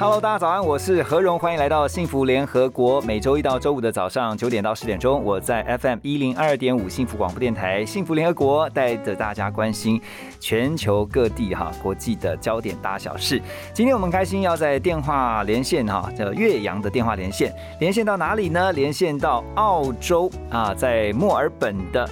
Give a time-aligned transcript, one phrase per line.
[0.00, 3.02] Hello，大家早安，我是何荣，欢迎来到幸福联合国。
[3.02, 10.00] 每周一到周五的早上九点到十点钟，我在 FM 一零二点五幸福广播电台幸福联合国，带着大家关心
[10.40, 13.42] 全球各地哈国际的焦点大小事。
[13.74, 18.72] 今天我们开心要在电话连线哈，叫岳阳的电话连线，连线到哪里呢？
[18.72, 22.08] 连线到澳洲啊，在墨尔本的。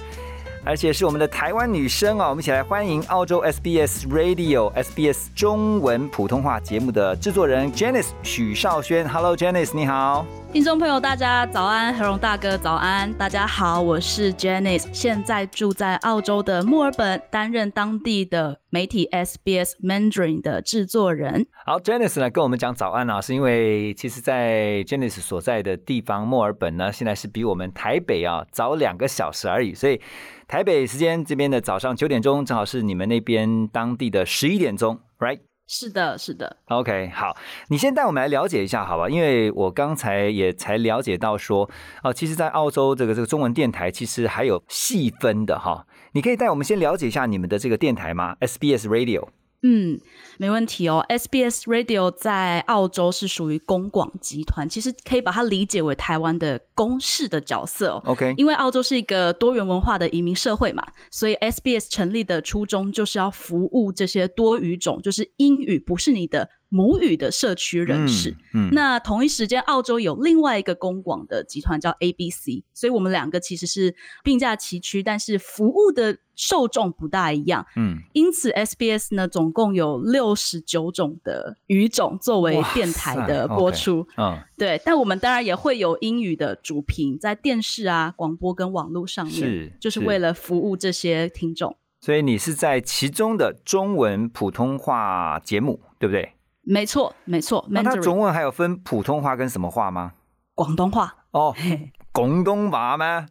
[0.69, 9.09] 而且是我们的台湾女生哦，我们一起来欢迎澳洲 SBS Radio SBS 中文普通话节目的制作人 Janice 许少轩。
[9.09, 10.27] Hello Janice，你好。
[10.51, 21.45] 听众朋友，大家早安，何荣大哥早安，大家好，我是 Janice，现在住在澳洲的墨尔本，担任当地的媒体 SBS Mandarin 的制作人。
[21.67, 30.01] 好，Janice 呢跟我们讲早安啊，是因为其实，在 Janice 所在的地方墨尔本呢，现在是比我们台北啊早两个小时而已，所以
[30.47, 35.41] 台北时间这边的早上九点钟，正好是你们那边当地的十一点钟，right？
[35.71, 36.57] 是的，是的。
[36.69, 39.07] OK，好，你先带我们来了解一下，好吧？
[39.07, 41.69] 因为我刚才也才了解到说，
[42.03, 45.85] 哦、其实，在澳洲这个这个中文电台其实还有细分的哈。
[46.13, 49.27] 你可以带我们先了解一下你们的这个电台吗？SBS Radio。
[49.61, 49.99] 嗯，
[50.37, 51.05] 没问题哦。
[51.09, 58.01] SBS Radio 在澳洲是属于公广集团，其实可以把它理解为台湾的公视的角色哦。
[58.05, 68.35] OK，因为澳洲是一个多元文化的移民社会嘛，所以 SBS 成立的初衷就是要服务这些多语种，就是英语不是你的母语的社区人士。
[68.53, 77.65] 嗯，那同一时间，澳洲有另外一个公广的集团叫 ABC，所以我们两个其实是并驾齐驱，但是服务的受众不大一样。
[77.75, 84.07] 嗯，因此，SBS 呢总共有六十九种的语种作为电台的播出。
[84.17, 91.75] 嗯，对，但我们当然也会有英语的主频，在电视啊、广播跟网络上面，是就是是为了服务这些听众。
[92.01, 96.33] 所以你是在其中的中文普通话节目，对不对？
[96.69, 100.13] 没错，没错那它中文还有分普通话跟什么话吗？
[100.53, 103.25] 广东话，哦，嘿广东话吗？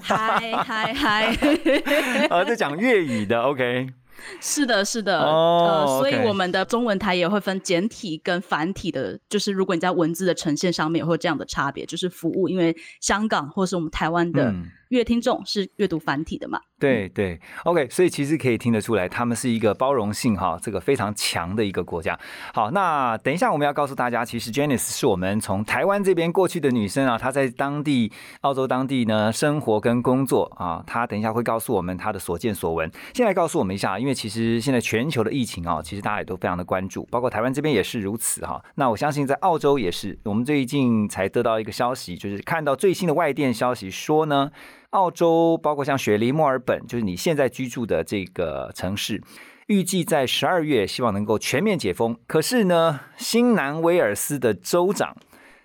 [0.00, 1.26] 嗨嗨嗨，
[2.30, 3.88] 啊， 在讲粤语的，OK。
[4.40, 22.18] 是的，是的，哦呃，所以我们的中文台也会分简体跟繁体的，就是如果你在文字的呈现上面也会有这样的差别，就是服务，因为香港或是我们台湾的嗯阅听众是阅读繁体的嘛，对对，OK，所以其实可以听得出来，他们是一个包容性哈，这个非常强的一个国家。
[22.52, 32.90] 好，那等一下我们要告诉大家，其实 Janice 是我们从台湾这边过去的女生啊，她在当地澳洲当地呢生活跟工作啊，她等一下会告诉我们她的所见所闻。
[33.14, 38.60] 先来告诉我们一下，因为其实现在全球的疫情啊，其实大家也都非常的关注，包括台湾这边也是如此哈。
[38.74, 44.50] 那我相信在澳洲也是，我们最近才得到一个消息，就是看到最新的外电消息说呢。
[44.90, 49.22] 澳洲包括像雪梨、墨尔本，就是你现在居住的这个城市，
[49.66, 52.16] 预计在十二月希望能够全面解封。
[52.26, 55.16] 可是呢，新南威尔斯的州长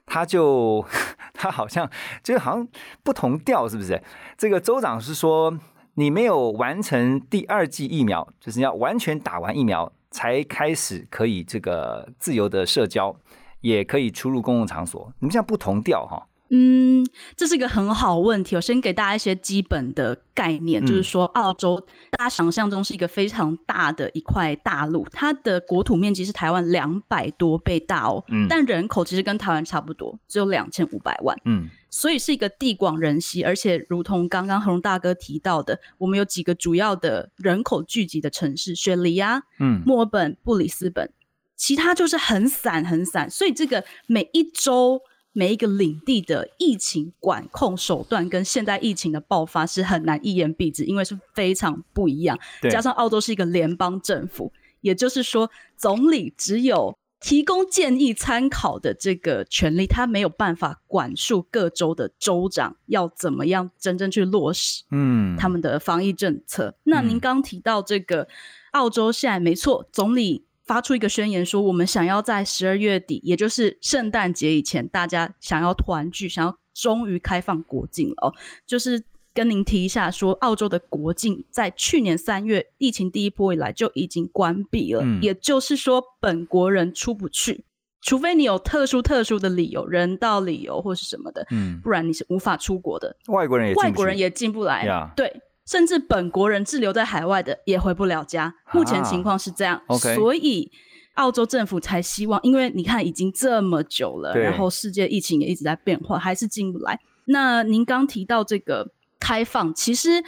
[0.05, 0.85] 他就
[1.33, 1.89] 他好像
[2.23, 2.67] 就是好像
[3.03, 3.99] 不同调，是不是？
[4.37, 5.57] 这个州长是说，
[5.95, 13.15] 你没有完成第二剂疫苗，就是要完全打完疫苗才开始可以这个自由的社交，
[13.61, 15.11] 也可以出入公共场所。
[15.19, 16.27] 你们这样不同调哈？
[16.49, 17.03] 嗯，
[17.35, 18.55] 这是一个很好问题。
[18.55, 31.35] 我先给大家一些基本的概念，嗯就是说，澳洲大家想象中是一个非常大的一块大陆，它的国土面积是台湾两百多倍大哦，嗯但人口其实跟台湾差不多，只有两千五百万。
[31.45, 41.09] 嗯所以是一个地广人稀，而且如同刚刚恒大哥提到的，我们有几个主要的人口聚集的城市，雪梨啊、嗯墨尔本、布里斯本，
[41.55, 45.01] 其他就是很散很散，所以这个每一周。
[45.37, 52.39] 每一个领地的疫情管控手段跟现在疫情的爆发是很难一言蔽之，因为是非常不一样。
[52.61, 66.77] 对加上澳洲是一个联邦政府，也就是说，总理只有提供建议参考的这个权利，他没有办法管束各州的州长要怎么样真正去落实嗯，他们的防疫政策。
[66.83, 68.29] 那您刚提到这个
[68.71, 78.33] 澳洲现在没错，总理发出一个宣言说，我们想要在十二月底，也就是圣诞节以前，大家想要团聚，想要终于开放国境了、哦，
[78.65, 79.03] 就是
[79.33, 85.21] 跟您提一下，说澳洲的国境在去年三月疫情第一波以来就已经关闭了，嗯。
[85.21, 87.63] 也就是说本国人出不去，
[88.01, 93.15] 除非你有特殊特殊的理由，人道理由或是什么的，嗯，不然你是无法出国的。
[93.27, 95.11] 外国人也外国人也进不来。
[95.15, 98.53] 对，甚至本国人滞留在海外的也回不了家。
[98.71, 99.81] 目前情况是这样，
[100.15, 100.71] 所以
[101.15, 106.99] 澳洲政府才希望，因为你看已经这么久了，然后世界疫情也一直在变化，还是进不来。
[107.25, 110.23] 那您刚提到这个开放，其实。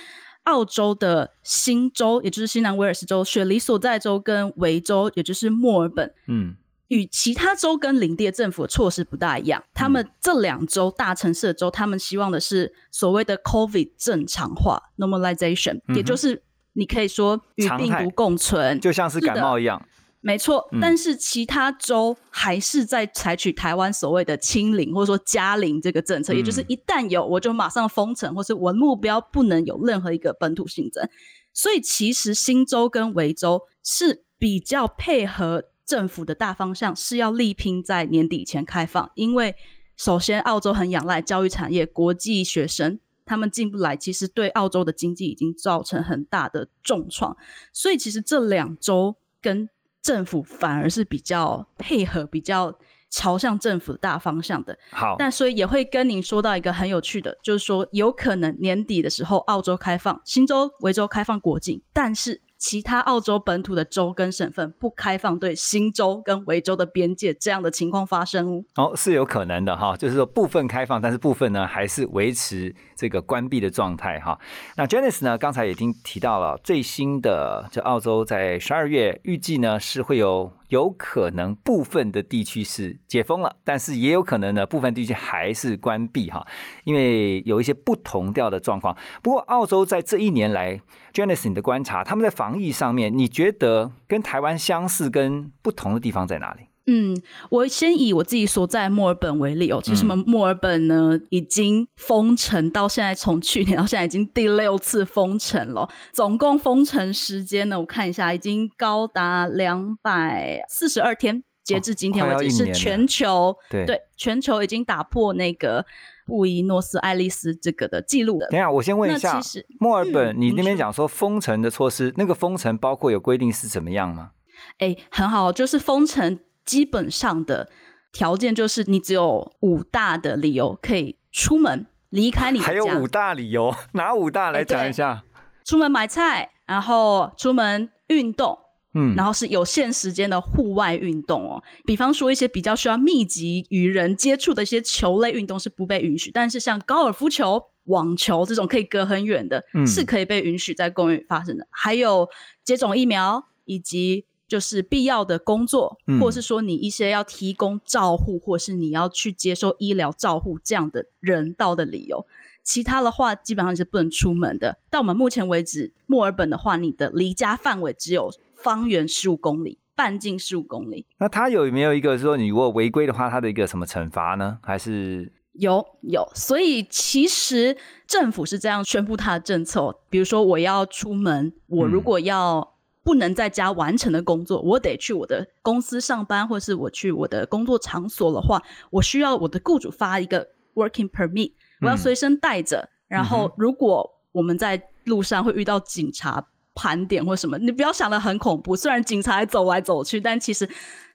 [0.47, 6.55] 澳洲的新州，也就是新南威尔士州、雪梨所在州跟维州，也就是墨尔本，嗯
[6.87, 16.43] 与其他州跟领地的政府的措施不大一样，他们这两州大城市的州，他们希望的是所谓的 COVID 正常化 （normalization），、嗯也就是
[16.73, 19.85] 你可以说与病毒共存，就像是感冒一样，
[20.21, 20.69] 没错。
[20.71, 31.09] 嗯但是其他州还是在采取台湾所谓的清零或者说加零这个政策，嗯也就是一旦有我就马上封城，或是我目标不能有任何一个本土新增。
[31.53, 39.09] 所以其实新州跟维州是比较配合政府的大方向，是要力拼在年底前开放。
[39.15, 39.55] 因为
[39.95, 47.35] 首先澳洲很仰赖教育产业，国际学生他们进不来，其实对澳洲的经济已经造成很大的重创。
[47.71, 49.69] 所以其实这两周跟
[50.01, 52.77] 政府反而是比较配合，比较
[53.09, 54.77] 朝向政府的大方向的。
[54.91, 68.93] 好，但所以也会跟您说到一个很有趣的，就是说有可能年底的时候，澳洲开放，新州、维州开放国境，但是其他澳洲本土的州跟省份不开放对新州跟维州的边界，这样的情况发生哦。
[68.95, 74.39] 是有可能的哈，就是说部分开放，但是部分呢还是维持这个关闭的状态哈。
[74.75, 86.45] 那 Janice 呢，刚才已经提到了最新的，就澳洲在十二月预计呢是会有有可能部分的地区是解封了，但是也有可能呢部分地区还是关闭哈，
[86.83, 88.95] 因为有一些不同调的状况。
[89.21, 90.81] 不过澳洲在这一年来
[91.13, 96.66] ，Janice 你的观察，他们在防疫上面，你觉得跟台湾相似跟不同的地方在哪里？
[96.87, 111.43] 嗯，我先以我自己所在墨尔本为例哦，其实嗯我们墨尔本呢已经封城到现在，从去年到现在已经第六次封城了，总共封城时间呢，我看一下，已经高达两百四十二天。
[111.65, 115.85] 截至今天为止，是全球对对全球已经打破那个
[116.25, 118.57] 布宜诺斯艾利斯这个的记录了等。
[118.57, 124.31] 一下，我先问一下其实，墨尔本，嗯你那边讲说封城的措施，那个封城包括有规定是怎么样吗？
[124.77, 127.69] 哎，很好，就是封城基本上的
[128.11, 135.23] 条件就是你只有五大的理由可以出门离开你的家，还有五大理由， 哪五大来讲一下？
[135.65, 138.57] 出门买菜，然后出门运动，
[138.93, 141.63] 嗯，然后是有限时间的户外运动哦。
[141.85, 151.67] 比方说一些比较需要密集与人接触的一些球类运动是不被允许，但是像高尔夫球、网球这种可以隔很远的，嗯是可以被允许在公园发生的。
[151.71, 152.27] 还有
[152.63, 154.25] 接种疫苗以及。
[154.47, 162.25] 就是必要的工作，嗯或是说你一些要提供照护，或是你要去接受医疗照护这样的人道的理由。
[162.63, 164.77] 其他的话，基本上是不能出门的。
[164.89, 171.05] 到我们目前为止，墨尔本的话，你的离家范围只有方圆十五公里，半径十五公里。
[171.17, 174.59] 那他有没有一个说，你如果违规的话，他的一个什么惩罚呢？
[174.61, 179.99] 还是有有，所以其实政府是这样宣布他的政策哦。
[180.09, 182.75] 比如说，我要出门，我如果要
[183.07, 190.45] 不能在家完成的工作，我得去我的公司上班，或是我去我的工作场所的话，我需要我的雇主发一个
[190.75, 192.89] working permit，我要嗯随身带着。
[193.07, 196.45] 然嗯后，如果我们在路上会遇到警察
[196.75, 198.75] 盘点或什么，你不要想的很恐怖。
[198.75, 200.67] 虽然警察走来走去，但其实，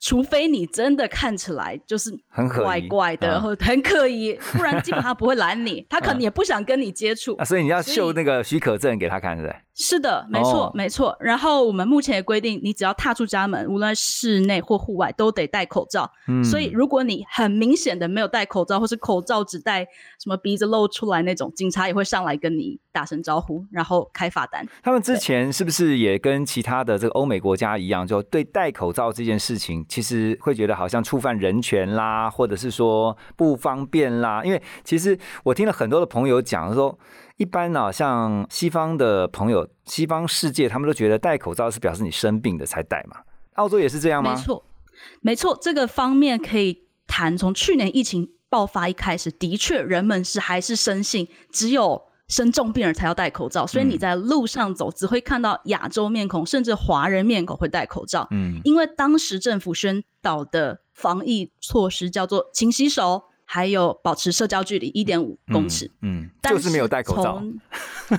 [0.02, 7.44] 除非你真的看起来就是很可怪怪的，啊或很可疑，不然基本上不会拦你， 他可能也不想跟你接触啊？。
[7.44, 9.56] 所以你要秀那个许可证给他看，是不对？
[9.74, 11.16] 是的，没错，哦没错。
[11.18, 16.10] 然后我们目前也规定，你只要踏出家门，无论室内或户外，都得戴口罩。
[16.26, 19.84] 嗯所以如果你很明显的没有戴口罩，或是口罩只戴
[20.20, 24.66] 什么鼻子露出来那种，警察也会上来跟你打声招呼，然后开罚单。
[24.82, 34.42] 他们之前是不是也跟其他的这个欧美国家一样，就对戴口罩这件事情，其实会觉得好像触犯人权啦，或者是说不方便啦？
[34.42, 36.98] 因为其实我听了很多的朋友讲说，
[37.36, 43.18] 一般呢、像西方的朋友、西方世界，他们都觉得戴口罩是表示你生病的才戴嘛。
[43.56, 44.30] 澳洲也是这样吗？
[44.30, 44.64] 没错，
[45.20, 47.36] 没错，这个方面可以谈。
[47.36, 52.00] 从去年疫情爆发一开始，的确人们是还是深信只有
[52.32, 58.26] 生重病人才要戴口罩，所以你在路上走只会看到亚洲面孔，甚至华人面孔会戴口罩。
[58.30, 65.90] 嗯因为当时政府宣导的防疫措施叫做勤洗手，还有保持社交距离一点五公尺。
[66.00, 67.42] 嗯，嗯但就是没有戴口罩。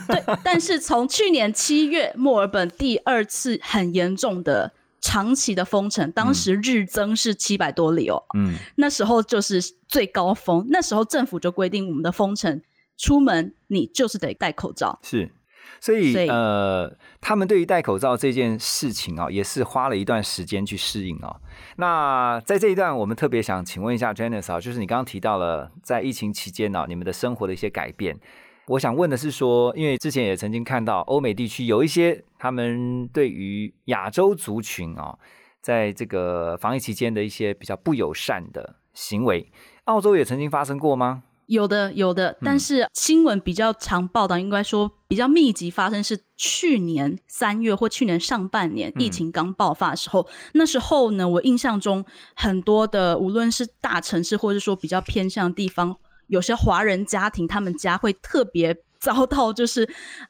[0.07, 12.61] 对，但是从去年七月墨尔本第二次很严重的长期的封城，当时日增是七百多例哦，嗯，那时候就是最高峰，那时候政府就规定我们的封城，
[12.97, 14.99] 出门你就是得戴口罩。
[15.01, 15.31] 是。
[15.79, 21.35] 所以呃，他们对于戴口罩这件事情啊，也是花了一段时间去适应哦。
[21.75, 28.17] 那在这一段，我们特别想请问一下 Janice 啊，就是你刚刚提到了在疫情期间呢、啊，你们的生活的一些改变。
[28.67, 35.17] 我想问的是说，因为之前也曾经看到欧美地区有一些他们对于亚洲族群啊，
[35.59, 39.51] 在这个防疫期间的一些比较不友善的行为，
[39.85, 41.23] 澳洲也曾经发生过吗？
[41.47, 50.27] 有的，有的，但是新闻比较常报道，应该说比较密集发生是去年三月或去年上半年疫情刚爆发的时候。
[50.53, 55.97] 那时候呢，我印象中很多的，无论是大城市或者说比较偏向的地方，
[56.27, 58.77] 有些华人家庭，他们家会特别。
[59.03, 59.87] 遭到就是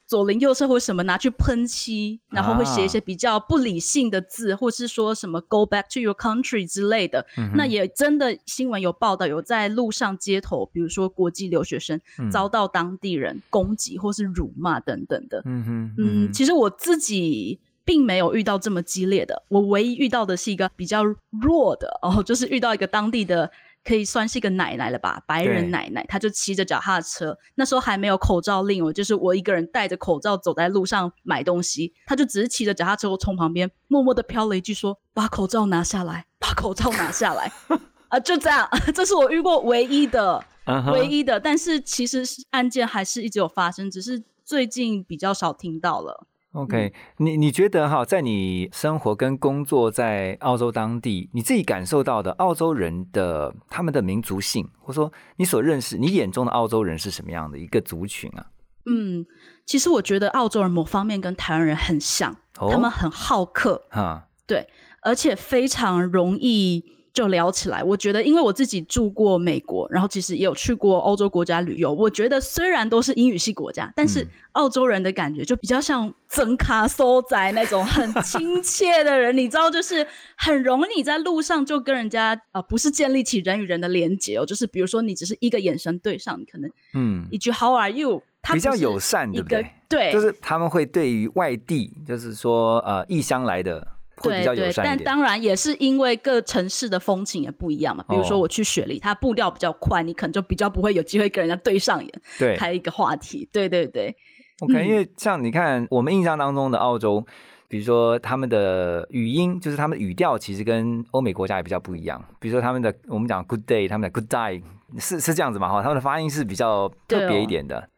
[0.07, 7.23] 左邻右舍或什么拿去喷漆，然后会写一些比较不理性的字，或是说什么 “go back to your country” 之类的。
[7.53, 12.01] 那也真的新闻有报道，有在路上街头，比如说国际留学生
[12.31, 15.43] 遭到当地人攻击或是辱骂等等的。
[15.45, 23.51] 嗯哼，嗯，其实我自己并没有遇到这么激烈的，我唯一遇到的是一个比较弱的哦，就是遇到一个当地的。
[23.83, 37.51] 可以算是一个奶奶了吧，白人奶奶，她就骑着脚踏车，那时候还没有口罩令，哦就是我一个人戴着口罩走在路上买东西，她就只是骑着脚踏车从旁边默默的飘了一句说：“把口罩拿下来，把口罩拿下来。
[38.07, 40.43] ”啊，就这样， 这是我遇过唯一的、
[40.91, 46.27] 唯一的，但是其实案件还是一直有发生，只是最近比较少听到了。
[46.53, 58.45] OK，你你觉得哈，在你生活跟工作在澳洲当地，你自己感受到的澳洲人的他们的民族性，或者说你所认识、你眼中的澳洲人是什么样的一个族群啊？
[58.85, 59.25] 嗯，
[59.65, 64.67] 其实我觉得澳洲人某方面跟台湾人很像，哦他们很好客，哈，对，
[65.01, 67.83] 而且非常容易就聊起来。
[67.83, 71.93] 我觉得，因为我自己住过美国，然后其实也有去过欧洲国家旅游。
[71.93, 80.05] 我觉得虽然都是英语系国家，但是澳洲人的感觉就比较像真卡收仔那种很 亲切的人，你知道，就是
[80.35, 89.69] 很容易在路上就跟人家啊、呃不是建立起人与人的连接哦，就是比如说你只是一个眼神对上，你可能嗯，一句 How are you，他比较友善，对不对？
[89.87, 93.85] 对，就是他们会对于外地，就是说呃异乡来的，
[94.17, 95.03] 会比较善一点。
[95.03, 98.03] 当然也是因为各城市的风情也不一样嘛。
[98.07, 103.47] 比如说哦我去雪梨，它步调比较快，你可能就比较不会有机会跟人家对上眼， 对开一个话题。
[103.51, 104.15] 对对对
[104.61, 107.25] ，，OK，嗯因为像你看，我们印象当中的澳洲。
[107.69, 112.23] 比如说他们的语音，就是他们的语调，其实跟欧美国家也比较不一样。
[112.39, 114.61] 比如说他们的，我们讲 good day，他们的 good day，
[114.99, 115.67] 是是这样子嘛？
[115.67, 117.89] 哈，他们的发音是比较特别一点的。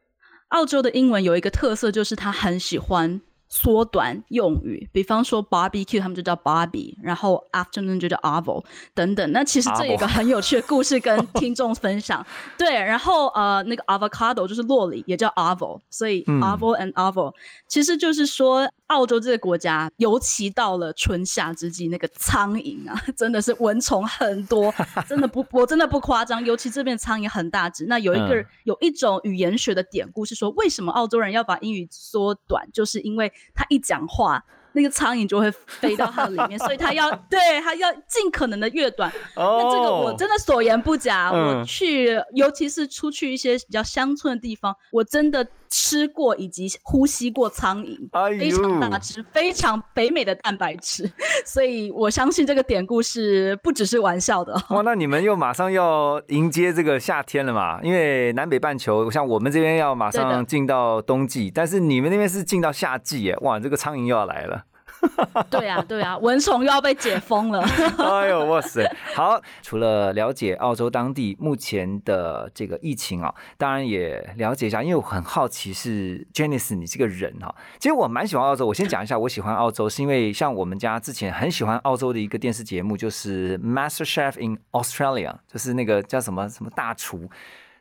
[0.50, 9.31] 澳洲的英文有一个特色，就是他很喜欢缩短用语，比方说 barbecue 他们就叫 barbie，然后 afternoon 就叫 avo 等等。
[9.31, 12.25] 那其实这一个很有趣的故事跟 听众分享。
[12.57, 17.33] 对，然后呃，那个 avocado 就是洛里，也叫 avo，所以嗯 avo and avo，、
[17.67, 24.74] 其实就是说澳洲这个国家，尤其到了春夏之际，那个苍蝇啊， 真的是蚊虫很多，
[25.10, 26.44] 真的不，我真的不夸张。
[26.46, 27.86] 尤其这边苍蝇很大只。
[27.88, 34.44] 那有一个、嗯有一种语言学的典故是说，为什么澳洲人要把英语缩短，就是因为他一讲话。
[34.77, 39.10] 那个苍蝇就会飞到它的里面， 所以他要对他要尽可能的越短。
[39.34, 41.32] 哦那这个我真的所言不假。
[41.34, 51.12] 嗯我去，尤其是出去一些比较乡村的地方，我真的吃过以及呼吸过苍蝇，哎非常大只，非常北美的蛋白质。
[51.45, 54.62] 所以我相信这个典故是不只是玩笑的哦。
[54.77, 57.79] 哇，那你们又马上要迎接这个夏天了嘛？
[57.84, 63.38] 因为南北半球，像我们这边要马上进到冬季，但是你们那边是进到夏季耶！
[63.41, 64.63] 哇，这个苍蝇又要来了。
[65.50, 67.62] 对啊，对啊，蚊虫又要被解封了。
[67.97, 68.89] 哎呦，哇塞！
[69.13, 78.65] 好，除了了解澳洲当地目前的这个疫情啊，当然也了解一下，因为我很好奇是 Janice 你这个人哈、其实我蛮喜欢澳洲。
[78.65, 87.29] 我先讲一下，我喜欢澳洲是因为像我们家之前很喜欢澳洲的一个电视节目，就是 Master Chef in Australia，就是那个叫什么什么大厨。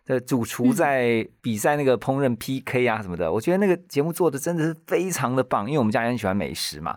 [0.06, 6.96] 的主厨在比赛那个烹饪 PK 啊什么的，我觉得那个节目做的真的是非常的棒，因为我们家人很喜欢美食嘛。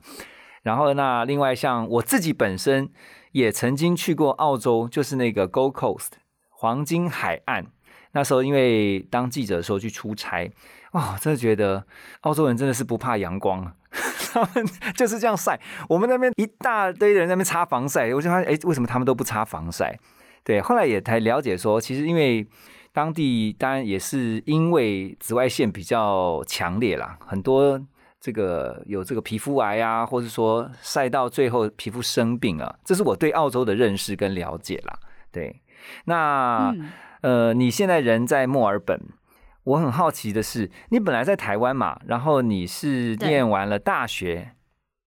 [0.64, 2.90] 然后那另外像我自己本身
[3.32, 6.10] 也曾经去过澳洲，就是那个 Gold Coast
[6.50, 7.68] 黄金海岸。
[8.12, 10.52] 那时候因为当记者的时候去出差，
[10.94, 11.86] 哇，真的觉得
[12.22, 13.76] 澳洲人真的是不怕阳光啊，
[14.34, 15.60] 他们就是这样晒。
[15.88, 19.98] 我们那边一大堆人在那边擦防晒，我就发现，哎，为什么他们都不擦防晒？
[20.44, 22.48] 对，后来也才了解说，其实因为
[22.98, 27.80] 当地当然也是因为紫外线比较强烈啦，很多
[28.20, 34.98] 这个有这个皮肤癌啊，或者说晒到最后皮肤生病啊，这是我对澳洲的认识跟了解啦。
[35.32, 35.62] 对，
[36.06, 36.90] 那、嗯
[37.22, 39.00] 呃，你现在人在墨尔本，
[39.66, 44.54] 我很好奇的是，你本来在台湾嘛，然后你是念完了大学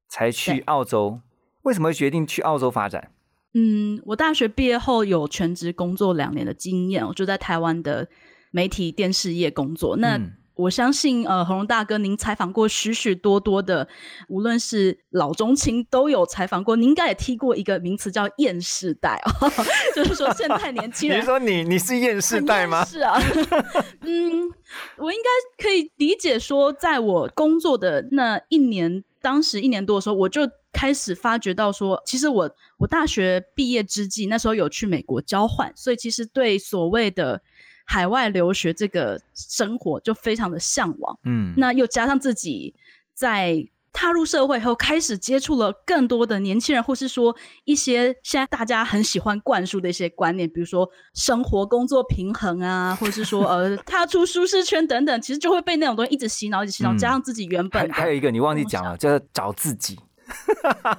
[0.07, 1.19] 才去澳洲，
[1.63, 3.11] 为什么会决定去澳洲发展？
[3.55, 8.09] 嗯，我大学毕业后有全职工作两年的经验，我就在台湾的
[8.51, 9.97] 媒体电视业工作。
[9.97, 13.89] 那、嗯我相信，呃，洪荣大哥，您采访过许许多多的，
[14.29, 16.77] 无论是老中青都有采访过。
[16.77, 19.51] 您应该也听过一个名词叫“厌世代”哦，
[19.97, 22.85] 就是说现在年轻人你是说你你是厌世代吗？
[22.85, 23.19] 是啊，
[24.03, 24.51] 嗯，
[24.99, 37.41] 我应该可以理解说，在我工作的那一年，当时一年多的时候，我就开始发觉到说，其实我我大学毕业之际，那时候有去美国交换，所以其实对所谓的
[37.85, 41.19] 海外留学这个生活就非常的向往。
[41.25, 42.75] 嗯，那又加上自己
[43.15, 59.99] 在踏入社会后，开始接触了更多的年轻人，或是说一些现在大家很喜欢灌输的一些观念，比如说生活工作平衡啊，或者是说呃踏出舒适圈等等，其实就会被那种东西一直洗脑，一直洗脑，嗯加上自己原本还还有一个你忘记讲了，叫做找自己。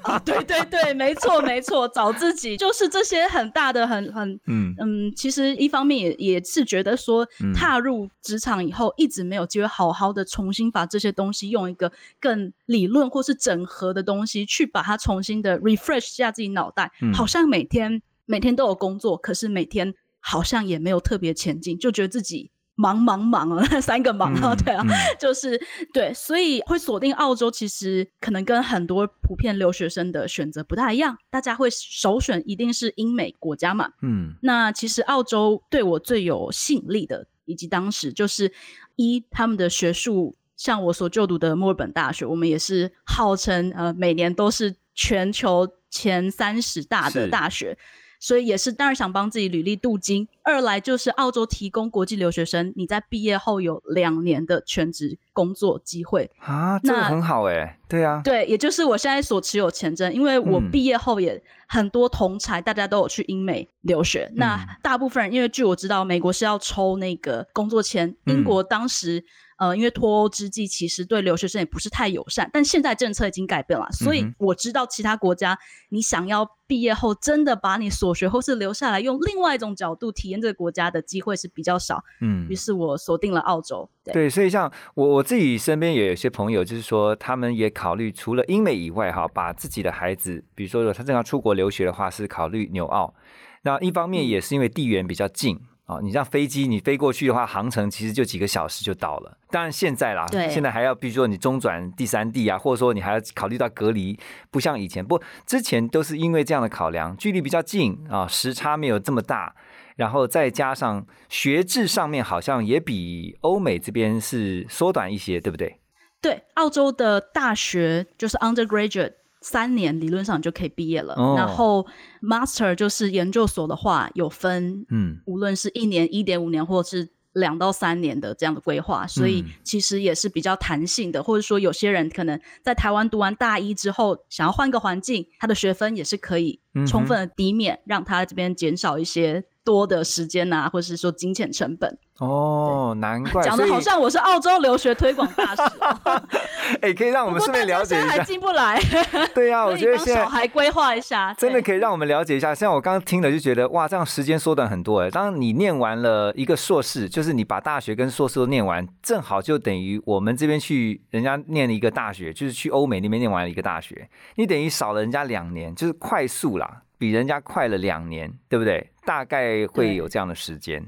[0.04, 4.74] 啊，对对对，没错没错，找自己就是这些很大的很很嗯。
[4.80, 17.14] 嗯，其实一方面也也是觉得说嗯，踏入职场以后，一直没有机会好好的重新把这些东西用一个更理论或是整合的东西去把它重新的 refresh 一下自己脑袋，嗯。
[17.14, 25.60] 好像每天每天都有工作，可是每天好像也没有特别前进，就觉得自己忙忙忙啊，那 三个忙啊，嗯对啊，嗯就是
[25.94, 33.92] 对，所以会锁定澳洲，其实可能跟很多普遍留学生的选择不太一样，大家会首选一定是英美国家嘛。
[34.02, 38.52] 嗯那其实澳洲对我最有吸引力的，以及当时就是
[38.96, 47.78] 一他们的学术，像我所就读的墨尔本大学，我们也是号称呃每年都是全球前三十大的大学。
[48.22, 50.26] 所以也是当然想帮自己履历镀金。
[50.44, 56.30] 二来就是澳洲提供国际留学生，你在毕业后有两年的全职工作机会。
[56.40, 64.28] 啊，这个那很好哎，对啊，对，也就是我现在所持有签证，因为我嗯毕业后也很多同才，大家都有去英美留学。
[64.32, 69.26] 嗯那大部分人，因为据我知道，美国是要抽那个工作签，嗯英国当时。
[69.62, 75.56] 呃，因为脱欧之际，其实对留学生也不是太友善，但现在政策已经改变了，所以我知道其他国家，
[75.90, 82.04] 你想要毕业后真的把你所学或是留下来，用另外一种角度体验这个国家的机会是比较少。
[82.22, 83.88] 嗯于，是我锁定了澳洲。
[84.04, 93.14] 对，对，所以像我我自己身边也有些朋友，就是说他们也考虑除了英美以外，哈，把自己的孩子，比如说他正要出国留学的话，是考虑纽澳。
[93.62, 95.60] 那一方面嗯也是因为地缘比较近。
[95.92, 99.38] 哦，你像飞机，你飞过去的话，航程其实就几个小时就到了。
[99.50, 104.18] 当然现在啦，对现在还要，比如说你中转第三地啊，或者说你还要考虑到隔离，
[104.50, 105.06] 不像以前。
[105.06, 109.54] 不，之前都是因为这样的考量，距离比较近啊，时差没有这么大，
[109.98, 115.78] 然后再加上学制上面好像也比欧美这边是缩短一些，对不对？
[116.22, 121.14] 对，澳洲的大学就是 undergraduate 三年，理论上就可以毕业了。
[121.16, 121.86] 哦然后
[122.22, 131.24] master 就是研究所的话，有分，嗯无论是一年、一点五年，或者是两到三年的这样的规划，所以嗯其实也是比较弹性的。
[131.24, 141.98] 或者说，有些人可能在台湾读完大一之后，想要换个环境，他的学分也是可以充分的抵免，让他这边减少一些多的时间啊，或者是说金钱成本。
[142.22, 146.22] 哦，难怪讲的好像我是澳洲留学推广大使哦、
[146.80, 148.08] 哎，可以让我们顺便了解一下。
[148.08, 148.80] 还进不来。
[149.34, 152.54] 对呀、 我可以帮觉得现在小孩规划一下，真的可以让我们了解一下。
[152.54, 155.10] 像我刚刚听了就觉得哇，这样时间缩短很多哎。
[155.10, 168.91] 当你念完了一个硕士，就是你把大学跟硕士都念完，正好就等于我们这边去人家念了一个大学，就是去欧美那边念完了一个大学，你等于少了人家两年，就是快速啦，比人家快了两年，对不对？
[169.06, 170.84] 大概会有这样的时间。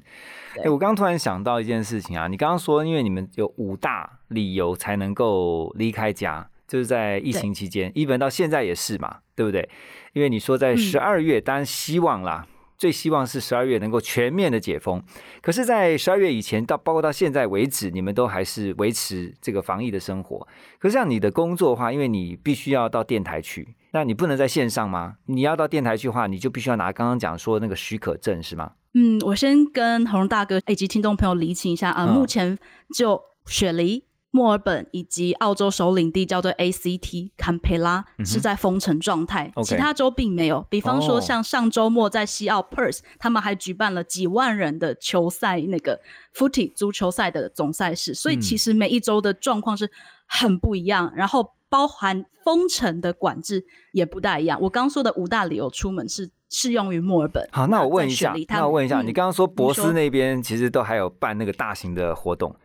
[0.56, 9.68] 对哎，我刚刚突然想到一件事情啊，你刚刚说，因为你们有五大理由才能够离开家，就是在疫情期间，even 到现在也是嘛，对不对？
[10.14, 12.46] 因为你说在嗯十二月，当然希望啦，
[12.78, 15.02] 最希望是十二月能够全面的解封。
[15.42, 20.48] 可是，在十二月以前到包括到现在为止，你们都还是维持这个防疫的生活。
[20.78, 25.16] 可是像你的工作的话，因为你必须要到电台去，那你不能在线上吗？
[25.28, 28.72] 你要到电台去的话，你就必须要拿刚刚讲说那个许可证是吗？
[28.96, 32.58] 嗯，我先跟红大哥以及听众朋友厘清一下啊、嗯目前
[32.96, 40.66] 就雪梨、墨尔本以及澳洲首领地叫做 ACT 坎培拉是在封城状态其他州并没有。
[40.70, 46.00] 比方说，哦像上周末在西澳 Perth，他们还举办了几万人的球赛，那个
[46.36, 48.16] footy 足球赛的总赛事。
[48.16, 49.92] 所以嗯其实每一周的状况是
[50.28, 54.62] 很不一样，然后包含封城的管制也不大一样。
[54.62, 57.50] 我刚说的五大理由出门是适用于墨尔本。
[57.52, 62.56] 好，那我问一下那我问一下，嗯你刚刚说博斯那边其实都还有办那个大型的活动，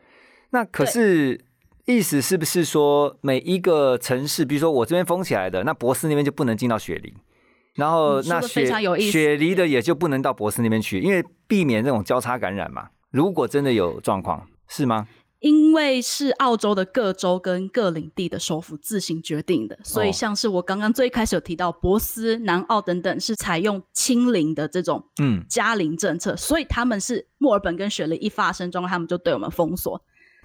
[0.50, 1.40] 那可是
[1.86, 7.14] 意思是不是说每一个城市，比如说我这边封起来的，那博斯那边就不能进到雪梨，
[7.76, 8.66] 然后那雪
[9.00, 12.90] 雪梨的也就不能到博斯那边去，因为避免这种交叉感染嘛。
[13.10, 15.08] 如果真的有状况，是吗？
[15.40, 20.12] 因为是澳洲的各州跟各领地的首府自行决定的，所以哦。
[20.12, 30.00] 像是我刚刚最开始有提到博斯、南澳等等是采用清零的这种嗯，加零政策，所以他们是墨尔本跟雪梨一发生状况，他们就对我们封锁。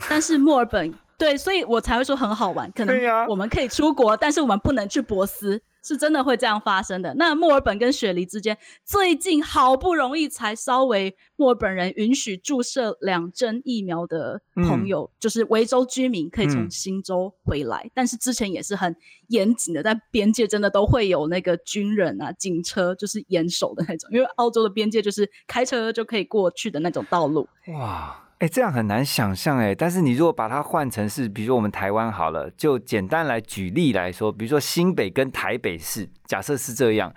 [0.09, 2.95] 但是墨尔本对，所以我才会说很好玩，可能
[3.27, 7.13] 我们可以出国，但是我们不能去博斯，是真的会这样发生的。
[7.15, 18.95] 那墨尔本跟雪梨之间，最近好不容易才稍微墨尔本人允许注射两针疫苗的朋友，就是维州居民可以从嗯新州回来，但是之前也是很
[19.27, 27.47] 严谨的，在边界真的都会有那个军人啊、警车，就是严守的那种，因为澳洲的边界就是开车就可以过去的那种道路。
[27.67, 28.22] 哇。
[28.43, 29.73] 哎、这样很难想象哎。
[29.73, 37.09] 但是你如果把它换成是，比如说我们台湾好了，就简单来举例来说，比如说新北跟台北市，假设是这样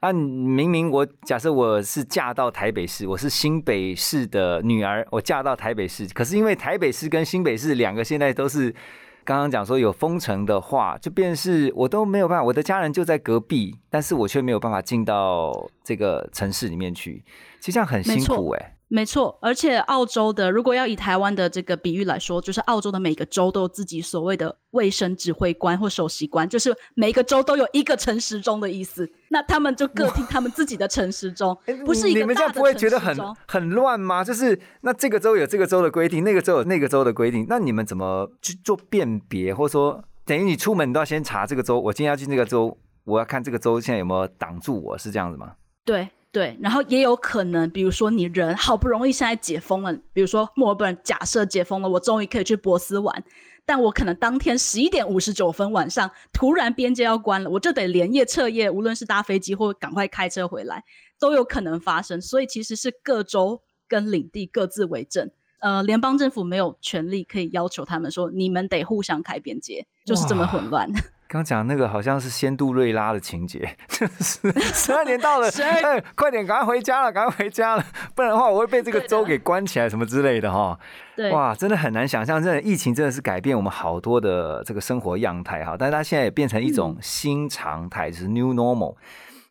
[0.00, 8.74] 啊，明明我假设我是嫁到台北市，我是新北市的女儿，我嫁到台北市，可是因为台北市跟新北市两个现在都是
[9.22, 17.22] 刚刚讲说有封城的话，就变是我都没有办法，我的家人就在隔壁，但是我却没有办法进到这个城市里面去，
[17.60, 18.76] 其实这样很辛苦哎。
[18.88, 29.10] 没错，而且澳洲的，如果要以台湾的这个比喻来说，就是澳洲的每个州都有自己所谓的卫生指挥官或首席官，就是每个州都有一个城市中的意思。
[29.28, 34.22] 那他们就各听他们自己的城市中， 不是一个你们这样大的不会觉得很很乱吗？
[34.22, 45.54] 就是那这个州有这个州的规定，那个州有那个州的规定，那你们怎么去做辨别，或者说等于你出门你都要先查这个州，我今天要去那个州，我要看这个州现在有没有挡住我，是这样子吗？
[45.84, 53.22] 对对，然后也有可能，比如说你人好不容易现在解封了，比如说墨尔本假设解封了，我终于可以去博斯玩，
[53.66, 60.84] 但我可能当天十一点五十九分晚上突然边界要关了，我就得连夜彻夜，无论是搭飞机或赶快开车回来，
[61.18, 62.20] 都有可能发生。
[62.20, 65.30] 所以其实是各州跟领地各自为政。
[65.60, 70.90] 呃，联邦政府没有权利可以要求他们说你们得互相开边界，就是这么混乱。
[71.32, 80.78] 刚讲那个好像是仙杜瑞拉的情节， 就是 十二点到了，12哎，快点，赶快回家了，赶快回家了， 不然的话我会被这个州给关起来什么之类的哈。
[81.16, 88.94] 对，哇，真的很难想象，真的疫情真的是改变我们好多的这个生活样态哈，但是它现在也变成一种新常态，就是 new normal。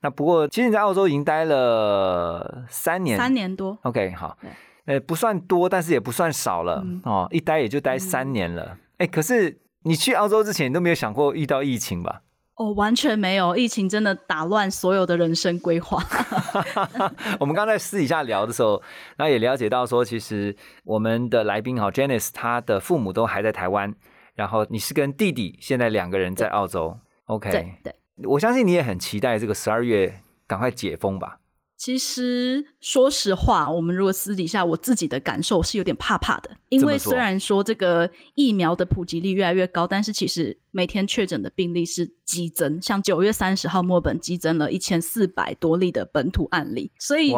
[0.02, 4.38] 那不过，其实你在澳洲已经待了三年，三年多，OK，好，
[4.86, 7.02] 呃，不算多，但是也不算少了、嗯。
[7.06, 8.78] 哦，一待也就待三年了。
[8.98, 12.22] 哎、可是你去澳洲之前，你都没有想过遇到疫情吧？
[12.56, 16.04] 哦，完全没有，疫情真的打乱所有的人生规划。
[17.40, 18.82] 我们刚才私底下聊的时候，
[19.18, 23.96] 然后也了解到说，其实我们的来宾哈，Janice 她的父母都还在台湾，
[24.36, 27.96] 然后你是跟弟弟现在两个人在澳洲，OK，对对，
[28.28, 31.40] 我相信你也很期待这个十二月赶快解封吧？
[31.82, 47.34] 其实说实话，我们如果私底下我自己的感受是有点怕怕的，因为虽然说这个疫苗的普及率越来越高，但是其实每天确诊的病例是激增，像九月三十号墨本激增了一千四百多例的本土案例，所以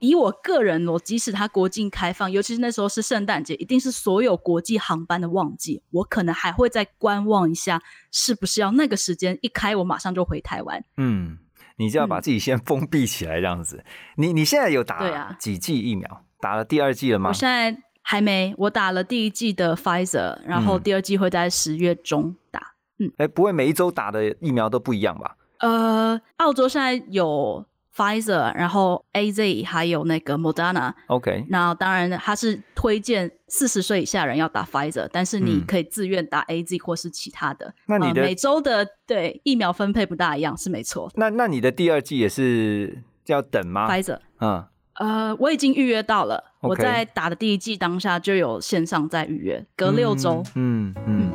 [0.00, 7.80] 以我个人，我即使它国境开放，尤其是那时候是圣诞节，一定是所有国际航班的旺季，我可能还会再观望一下，
[8.10, 10.84] 是不是要那个时间一开，我马上就回台湾。
[10.96, 11.38] 嗯，
[11.76, 13.84] 你就要把嗯自己先封闭起来这样子。
[14.16, 16.24] 你你现在有打几剂疫苗？
[16.40, 17.32] 打了第二剂了吗我？
[17.32, 22.74] 现在还没，我打了第一剂的 Pfizer，然后嗯第二剂会在十月中打。
[22.98, 25.36] 嗯哎，不会每一周打的疫苗都不一样吧？
[25.58, 27.64] 呃，澳洲现在有
[27.96, 37.72] Pfizer，然后 AZ 还有那个 Moderna，OK，那当然它是推荐四十岁以下人要打 Pfizer，但是你嗯可以自愿打 AZ 或是其他的。
[37.86, 41.10] 那你的呃每周的对疫苗分配不大一样，是没错。
[41.14, 46.52] 那那你的第二季也是要等吗？Pfizer，嗯，呃，我已经预约到了。
[46.60, 50.42] OK 我在打的第一季当下就有线上在预约，隔六周。
[50.54, 51.32] 嗯嗯嗯，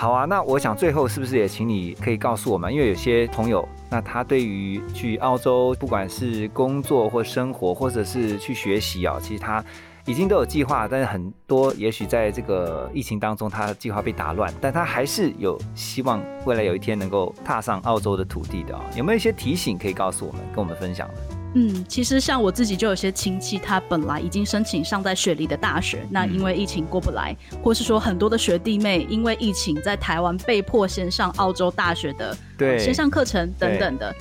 [0.00, 0.24] 好啊。
[0.24, 9.62] 那我想最后是不是也请你可以告诉我们，因为有些朋友，那他对于去澳洲，不管是工作或生活，或者是去学习啊，其实他
[10.06, 21.39] 已经都有计划，但是很多也许在这个疫情当中，他的计划被打乱，但他还是有希望未来有一天能够踏上澳洲的土地的啊、有没有一些提醒可以告诉我们，跟我们分享的？
[21.54, 32.78] 嗯，其实像我自己就有些亲戚，他本来已经申请上在雪梨的大学，那因为疫情过不来，或是说很多的学弟妹因为疫情在台湾被迫先上澳洲大学的对。
[32.78, 34.14] 线上课程等等的。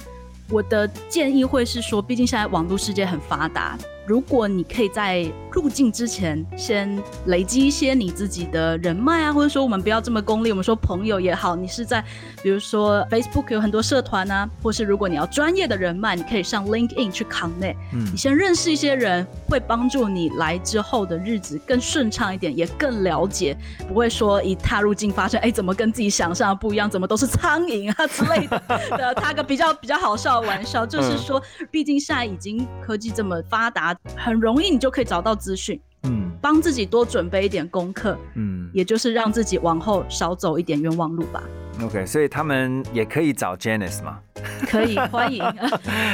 [0.50, 3.78] 我的建议会是说，毕竟现在网络世界很发达，
[4.10, 12.04] 如果你可以在入境之前先累积一些你自己的人脉啊，或者说我们不要这么功利，我们说朋友也好，你是在
[12.42, 18.04] 比如说 Facebook 有很多社团啊，或是如果你要专业的人脉，你可以上 LinkedIn 去 connect，嗯。
[18.12, 23.56] 你先认识一些人，会帮助你来之后的日子更顺畅一点，也更了解，
[23.88, 28.60] 不会说一踏入境发现，哎，怎么跟自己想象的不一样，怎么都是苍蝇啊之类的，
[28.98, 36.30] 的，他个比较比较好笑的玩笑，就是说，毕竟现在已经科技这么发达，很容易你就可以找到资讯，嗯。
[36.42, 38.70] 帮自己多准备一点功课，嗯。
[38.74, 41.44] 也就是让自己往后少走一点冤枉路吧。
[41.84, 44.20] ，OK，所以他们也可以找 Janice 嘛，
[44.68, 45.44] 可以， 欢迎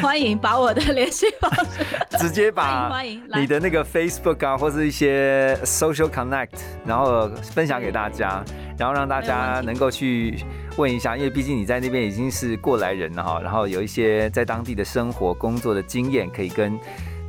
[0.02, 1.86] 欢迎把我的联系方式，
[2.18, 6.50] 直接把欢迎你的那个 Facebook 啊，或是一些 Social Connect，
[6.86, 8.44] 然后分享给大家，
[8.78, 10.44] 然后让大家能够去
[10.78, 16.80] 问一下，因为毕竟你在那边已经是过来人了哈，然后有一些在当地的生活工作的经验，可以跟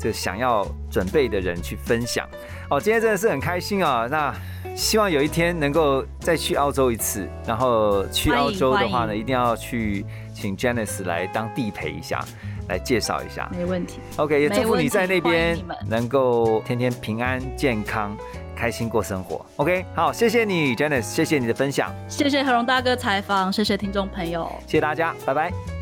[0.06, 2.24] 这想要准备的人去分享。
[2.70, 4.06] 哦，今天真的是很开心啊！
[4.08, 4.32] 那
[4.76, 12.24] 希望有一天能够再去澳洲一次，然后去澳洲的话呢，一定要去请 Janice 来当地陪一下，
[12.68, 13.50] 来介绍一下。
[13.52, 13.98] 没问题。
[14.16, 18.16] OK，也祝福你在那边能够天天平安健康。
[18.54, 24.50] 开心过生活，OK，好，谢谢你，Janice，谢谢你的分享，谢谢何荣大哥采访，谢谢听众朋友。
[24.66, 25.75] 谢谢大家，拜拜。